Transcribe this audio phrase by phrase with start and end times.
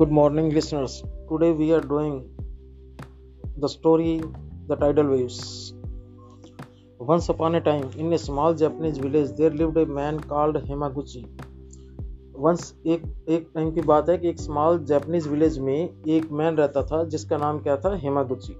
[0.00, 1.02] Good morning, listeners.
[1.28, 2.14] Today we are doing
[3.58, 4.22] the story
[4.66, 5.74] The Tidal Waves.
[6.98, 11.22] Once upon a time, in a small Japanese village, there lived a man called Hemaguchi.
[12.36, 16.56] Once एक एक time की बात है कि एक small Japanese village में एक man
[16.56, 18.56] रहता था जिसका नाम क्या था Hamaguchi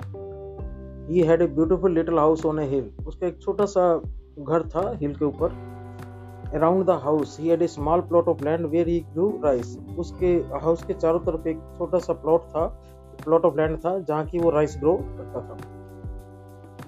[1.13, 3.91] he had a beautiful little house on a hill उसका एक छोटा सा
[4.39, 5.80] घर था हिल के ऊपर
[6.55, 10.33] around the house he had a small plot of land where he grew rice उसके
[10.63, 12.67] हाउस के चारों तरफ़ एक छोटा सा प्लॉट था।
[13.25, 15.57] प्लॉट ऑफ़ लैंड था जहाँ की वो राइस ग्रो करता था।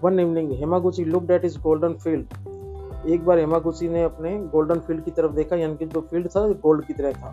[0.03, 5.05] One evening Hamaguchi looked at his golden field एक बार हेमागुची ने अपने गोल्डन फ़ील्ड
[5.05, 7.33] की तरफ़ देखा, यानी कि जो फ़ील्ड था गोल्ड की तरह था।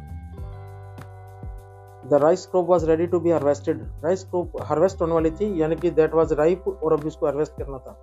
[2.10, 5.76] The rice crop was ready to be harvested rice crop harvest होने वाली थी, यानी
[5.76, 7.98] कि दैट वॉज़ राइप और अभी उसको हार्वेस्ट करना था।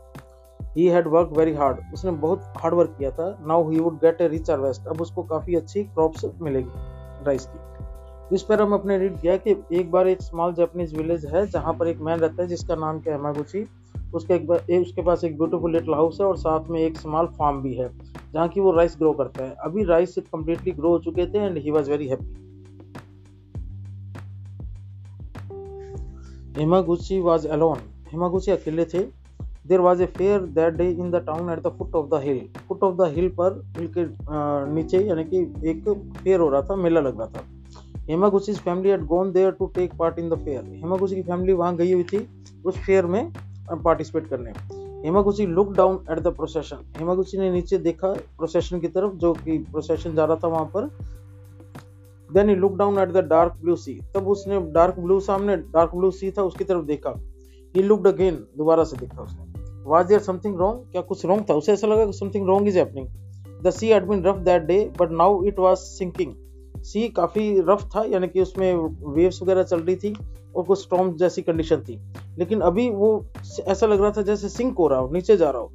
[0.76, 4.20] He had work very hard उसने बहुत हार्ड वर्क किया था। Now he would get
[4.20, 8.98] a rich harvest अब उसको काफ़ी अच्छी क्रॉप्स मिलेगी राइस की। इस पर हम अपने
[8.98, 12.42] रीड किया कि एक बार एक स्मॉल जापानीज विलेज है जहाँ पर एक मैन रहता
[12.42, 13.18] है जिसका नाम क्या है?
[13.18, 13.66] हेमागुची
[14.14, 16.96] उसके एक बार एक उसके पास एक ब्यूटीफुल लिटिल हाउस है और साथ में एक
[16.96, 17.88] स्मॉल फार्म भी है
[18.32, 21.58] जहाँ की वो राइस ग्रो करता है। अभी राइस कम्प्लीटली ग्रो हो चुके थे and
[21.58, 22.34] he was very happy
[26.58, 27.78] Hamaguchi was alone
[28.12, 28.98] Hamaguchi अकेले थे।
[29.68, 32.40] There was a fair that day in the town at the foot of the hill
[32.68, 34.04] foot of the hill पर hill के
[34.74, 35.38] नीचे यानी कि
[35.70, 37.44] एक फेयर हो रहा था, मेला लग रहा था।
[38.08, 41.76] Hamaguchi's family had gone there to take part in the fair Hamaguchi की फैमिली वहाँ
[41.76, 42.26] गई हुई थी
[42.66, 43.32] उस फेयर में
[43.74, 48.88] पार्टिसिपेट करने। Hama Hamaguchi look down at the procession Hamaguchi ने नीचे देखा प्रोसेशन की
[48.88, 50.88] तरफ़, जो कि प्रोसेशन जा रहा था वहाँ पर।
[52.30, 55.94] Then he look down at the dark blue sea तब उसने डार्क ब्लू सामने डार्क
[55.94, 57.14] ब्लू सी था, उसकी तरफ़ देखा।
[57.74, 59.55] ही लुक्ड अगेन दोबारा से देखा उसने।
[59.86, 61.54] वाज देयर समथिंग रॉन्ग क्या कुछ रॉन्ग था?
[61.54, 64.78] उसे ऐसा लगा कि something wrong is happening the sea had been rough that day
[65.00, 66.34] but now it was sinking
[66.84, 68.74] sea काफ़ी रफ था, यानी कि उसमें
[69.14, 70.14] वेव्स वगैरह चल रही थी
[70.56, 71.98] और कुछ स्टॉर्म जैसी कंडीशन थी।
[72.38, 73.08] लेकिन अभी वो
[73.60, 75.72] ऐसा लग रहा था जैसे सिंक हो रहा हो, नीचे जा रहा हो।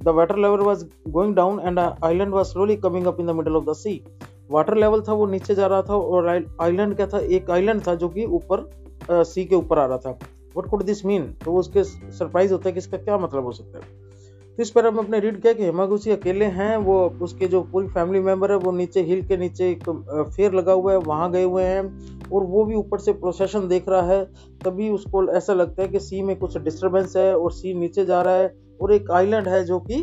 [0.00, 3.56] The water level was going down and island was slowly coming up in the middle
[3.56, 4.00] of the sea
[4.50, 6.28] water level था, वो नीचे जा रहा था और
[6.60, 7.18] आइलैंड क्या था?
[7.18, 8.70] एक आइलैंड था जो कि ऊपर
[9.10, 10.18] सी के ऊपर आ रहा था।
[10.56, 13.78] वट कुड दिस मीन तो उसके सरप्राइज़ होता है कि इसका क्या मतलब हो सकता
[13.78, 14.00] है।
[14.56, 17.88] तो इस पर हम अपने रीड किया कि हेमागुची अकेले हैं वो उसके जो पूरी
[17.88, 19.88] फैमिली मेंबर है वो नीचे हिल के नीचे एक
[20.36, 21.82] फेयर लगा हुआ है वहाँ गए हुए हैं
[22.30, 24.24] और वो भी ऊपर से प्रोसेशन देख रहा है।
[24.64, 28.22] तभी उसको ऐसा लगता है कि सी में कुछ डिस्टरबेंस है और सी नीचे जा
[28.22, 30.02] रहा है और एक आइलैंड है जो कि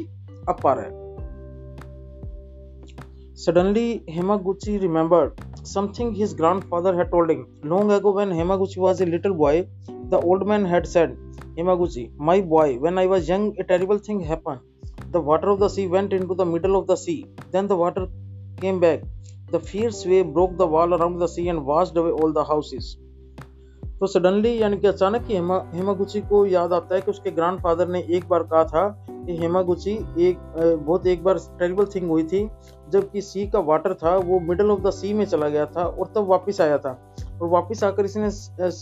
[0.49, 0.97] अप आ रहा है।
[3.39, 7.45] Suddenly, Hemaguchi remembered something his grandfather had told him.
[7.63, 9.53] Long ago, when Hemaguchi was a little boy,
[10.09, 11.17] the old man had said,
[11.57, 14.61] Hemaguchi, my boy, when I was young, a terrible thing happened.
[15.11, 17.27] The water of the sea went into the middle of the sea.
[17.51, 18.07] Then the water
[18.57, 19.01] came back.
[19.51, 22.97] The fierce wave broke the wall around the sea and washed away all the houses.
[23.99, 27.87] तो suddenly यानी कि अचानक ही Hema Hamaguchi को याद आता है कि उसके ग्रैंडफादर
[27.95, 29.93] ने एक बार कहा था कि हेमागुची
[30.27, 30.37] एक
[30.85, 32.39] बहुत एक बार टेरिबल थिंग हुई थी
[32.91, 36.11] जबकि सी का वाटर था वो मिडल ऑफ़ द सी में चला गया था और
[36.15, 36.93] तब वापस आया था
[37.41, 38.29] और वापस आकर इसने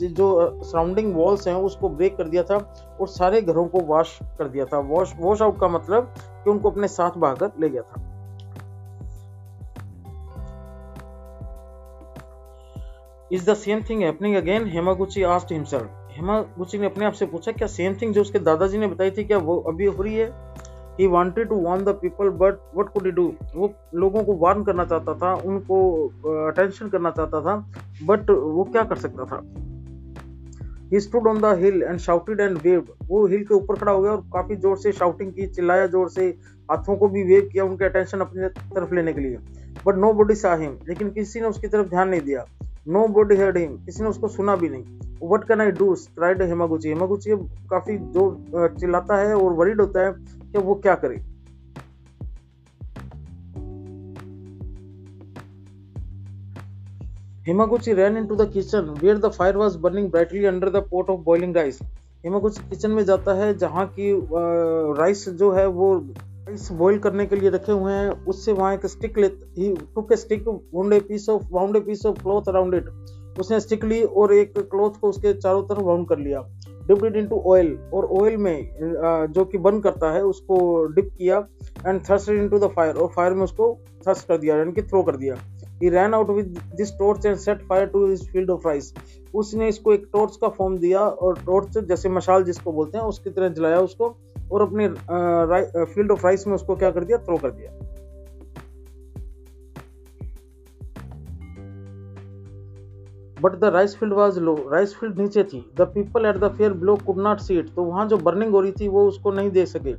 [0.09, 0.27] जो
[0.63, 2.57] सराउंडिंग वॉल्स हैं, उसको ब्रेक कर दिया था
[3.01, 6.69] और सारे घरों को वॉश कर दिया था। वॉश वॉश आउट का मतलब कि उनको
[6.71, 8.03] अपने साथ बहाकर ले गया था।
[13.31, 17.51] Is the same thing happening again Hamaguchi asked himself Hamaguchi ने अपने आप से पूछा,
[17.51, 20.27] क्या सेम थिंग जो उसके दादाजी ने बताई थी, क्या वो अभी हो रही है?
[20.99, 23.25] He wanted to warn the people but what could do
[23.55, 26.07] वो लोगों को वार्न करना चाहता था, उनको
[26.47, 27.55] अटेंशन करना चाहता था
[28.03, 29.41] बट वो क्या कर सकता था?
[30.91, 34.01] He stood on the hill and shouted and waved वो हिल के ऊपर खड़ा हो
[34.01, 36.27] गया और काफ़ी ज़ोर से शाउटिंग की, चिल्लाया ज़ोर से,
[36.69, 39.37] हाथों को भी वेव किया उनके अटेंशन अपनी तरफ़ लेने के लिए।
[39.85, 42.45] But nobody saw him लेकिन किसी ने उसकी तरफ़ ध्यान नहीं दिया।
[42.87, 46.41] नो बॉडी हेड हिम किसी ने उसको सुना भी नहीं। What can I do tried
[46.41, 47.35] Hamaguchi Hamaguchi
[47.69, 50.13] काफ़ी ज़ोर चिल्लाता है और वरीड होता है
[50.51, 51.25] कि वो क्या करे।
[57.47, 61.19] Himaguchi ran into the kitchen where the fire was burning brightly under the pot of
[61.27, 61.77] boiling rice.
[62.23, 64.09] Hamaguchi kitchen में जाता है जहाँ की
[64.97, 68.85] राइस जो है वो राइस बॉईल करने के लिए रखे हुए हैं। उससे वहाँ एक
[68.85, 72.49] स्टिक ले, he took a stick wound a piece of wound a piece of cloth
[72.49, 72.89] around it
[73.39, 76.41] उसने स्टिक ली और एक क्लॉथ को उसके चारों तरफ़ वाउंड कर लिया।
[76.87, 81.37] डिप्ड इट इनटू ऑयल और ऑयल में जो कि बर्न करता है, उसको डिप किया
[81.87, 85.01] and thrust into the fire और फायर में उसको थर्स्ट कर दिया, यानी कि थ्रो
[85.03, 85.35] कर दिया।
[85.81, 88.93] He ran out with this torch and set fire to his field of rice
[89.33, 93.29] उसने इसको एक टॉर्च का फॉर्म दिया और टॉर्च जैसे मशाल जिसको बोलते हैं, उसकी
[93.29, 94.15] तरह जलाया उसको
[94.51, 94.87] और अपने
[95.85, 97.17] फ़ील्ड ऑफ़ राइस में उसको क्या कर दिया?
[97.17, 97.71] थ्रो कर दिया।
[103.41, 106.73] But the rice field was low rice field नीचे थी। The people at the fair
[106.73, 109.51] below could not see it तो वहाँ जो बर्निंग हो रही थी, वो उसको नहीं
[109.51, 109.95] दे सके।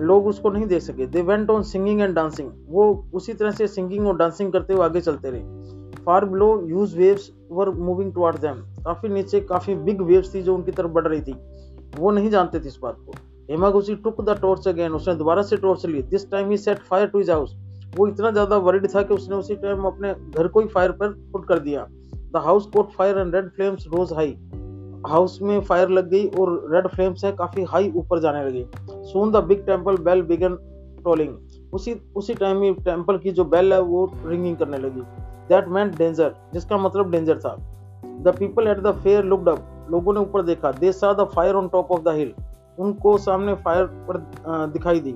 [0.00, 3.66] लोग उसको नहीं दे सके। They went on singing and dancing वो उसी तरह से
[3.68, 8.36] सिंगिंग और डांसिंग करते हुए आगे चलते रहे। Far below huge waves were moving toward
[8.36, 11.34] them काफ़ी नीचे, काफ़ी बिग वेव्स थी जो उनकी तरफ़ बढ़ रही थी।
[11.98, 13.12] वो नहीं जानते थे इस बात को।
[13.50, 17.06] Hamaguchi took the torch again उसने दोबारा से torch Lee. This time he set fire
[17.06, 17.56] to his house
[17.96, 21.08] वो इतना ज़्यादा वरिड था कि उसने उसी टाइम अपने घर को ही फायर पर
[21.32, 21.86] पुट कर दिया।
[22.34, 24.36] The house caught fire and red flames rose high
[25.06, 28.64] house में फायर लग गई और रेड फ्लेम्स है काफ़ी हाई ऊपर जाने लगी।
[29.04, 30.56] Soon the big temple bell began
[31.04, 35.00] tolling उसी उसी टाइम में टेंपल की जो बेल है वो रिंगिंग करने लगी।
[35.48, 37.54] दैट मैन डेंजर जिसका मतलब डेंजर था।
[38.22, 41.54] The people at the fair looked up लोगों ने ऊपर देखा। They saw the fire
[41.54, 42.32] on top of the hill
[42.78, 44.18] उनको सामने फायर पर
[44.72, 45.12] दिखाई दी।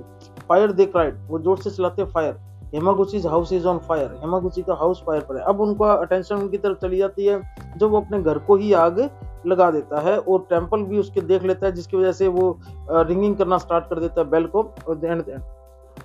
[0.48, 2.36] फायर दे क्राइड वो ज़ोर से चलाते fire
[2.74, 6.58] Hamaguchi house is on fire Hamaguchi का हाउस फायर पर है। अब उनका अटेंशन उनकी
[6.58, 7.40] तरफ़ चली जाती है,
[7.76, 8.98] जो वो अपने घर को ही आग
[9.46, 12.58] लगा देता है और टेंपल भी उसके देख लेता है, जिसकी वजह से वो
[12.90, 15.24] रिंगिंग करना स्टार्ट कर देता है बेल को, और एंड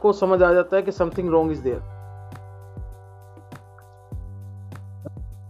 [0.02, 1.82] को समझ आ जाता है कि something wrong is there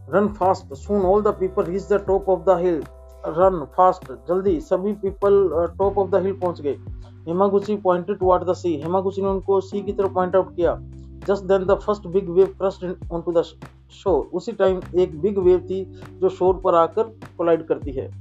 [0.09, 2.81] run fast soon all the people reach the top of the hill
[3.27, 4.59] run fast जल्दी.
[4.61, 6.75] सभी people top of the hill पहुँच गए।
[7.27, 10.73] Hamaguchi pointed toward the sea Hamaguchi ने उनको सी की तरफ़ पॉइंट आउट किया।
[11.27, 12.85] Just then the first big wave crashed
[13.21, 13.41] onto the
[13.91, 15.83] shore उसी टाइम एक बिग वेव थी
[16.19, 17.03] जो शोर पर आकर
[17.37, 18.11] कोलाइड करती है।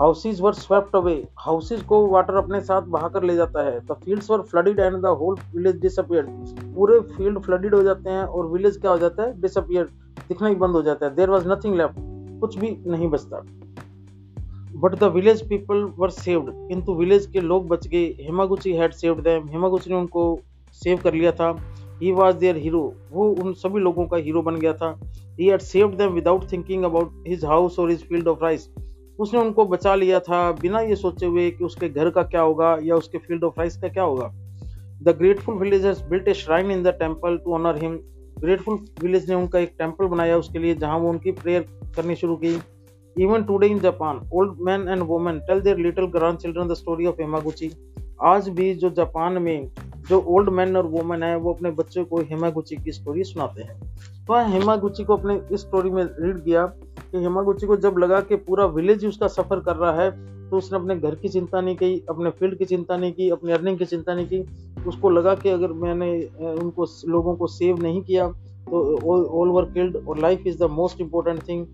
[0.00, 4.30] Houses were swept away houses को वाटर अपने साथ बहाकर ले जाता है। The fields
[4.30, 6.28] were flooded and the whole village disappeared
[6.74, 9.40] पूरे फ़ील्ड फ्लडेड हो जाते हैं और विलेज क्या हो जाता है?
[9.40, 9.88] डिसअपियर
[10.28, 13.40] दिखना ही बंद हो जाता है। देर वॉज़ नथिंग लेफ़्ट कुछ भी नहीं बचता।
[14.72, 19.22] But the village people were saved किंतु विलेज के लोग बच गए। Hamaguchi had saved
[19.24, 20.40] them Hamaguchi ने उनको
[20.80, 21.50] सेव कर लिया था।
[22.00, 22.80] ही वॉज़ देयर हीरो
[23.12, 24.98] वो उन सभी लोगों का हीरो बन गया था।
[25.38, 28.68] He had saved them without thinking about his house और हिज फ़ील्ड ऑफ़ राइस
[29.18, 32.76] उसने उनको बचा लिया था बिना ये सोचे हुए कि उसके घर का क्या होगा
[32.82, 34.28] या उसके फ़ील्ड ऑफ़ राइस का क्या होगा।
[35.02, 37.98] The grateful villagers built a shrine in the temple to honour him
[38.40, 41.66] grateful village ने उनका एक टेंपल बनाया उसके लिए, जहाँ वो उनकी प्रेयर
[41.96, 42.58] करनी शुरू की।
[43.18, 47.16] Even today in Japan, old men and women tell their little grandchildren the story of
[47.20, 47.70] Hamaguchi
[48.22, 49.70] आज भी जो जापान में
[50.08, 53.78] जो ओल्ड मैन और वुमेन है वो अपने बच्चों को हेमागुची की स्टोरी सुनाते हैं।
[54.26, 58.36] तो हेमागुची को अपने इस स्टोरी में रीड किया कि हेमागुची को जब लगा कि
[58.46, 60.10] पूरा विलेज उसका सफ़र कर रहा है
[60.50, 63.52] तो उसने अपने घर की चिंता नहीं की अपने फ़ील्ड की चिंता नहीं की अपनी
[63.52, 66.12] अर्निंग की चिंता नहीं की। उसको लगा कि अगर मैंने
[66.52, 68.28] उनको लोगों को सेव नहीं किया
[68.70, 68.78] तो
[69.40, 71.66] ऑल वर किल्ड और life is the most important thing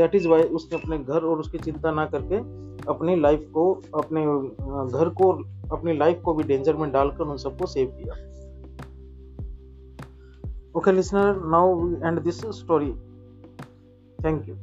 [0.00, 2.38] that is why उसने अपने घर और उसकी चिंता ना करके
[2.90, 4.24] अपनी लाइफ को, अपने
[4.98, 5.30] घर को
[5.76, 8.14] अपनी लाइफ को भी डेंजर में डालकर उन सबको सेव किया।
[10.76, 12.92] Okay listener now and this story
[14.24, 14.54] thank you